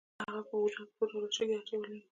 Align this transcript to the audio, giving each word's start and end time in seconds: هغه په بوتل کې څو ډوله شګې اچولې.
هغه 0.27 0.41
په 0.49 0.53
بوتل 0.59 0.83
کې 0.87 0.93
څو 0.97 1.03
ډوله 1.09 1.29
شګې 1.35 1.55
اچولې. 1.59 1.99